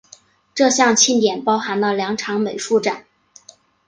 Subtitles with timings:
[0.55, 3.05] 这项庆典包含了两场美术展。